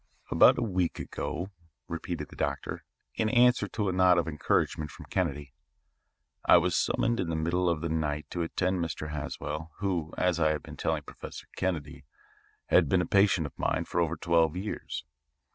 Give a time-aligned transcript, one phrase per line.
[0.31, 1.51] "About a week ago,"
[1.87, 5.53] repeated the doctor, in answer to a nod of encouragement from Kennedy,
[6.43, 9.11] "I was summoned in the middle of the night to attend Mr.
[9.11, 12.03] Haswell, who, as I have been telling Professor Kennedy,
[12.69, 15.05] had been a patient of mine for over twelve years.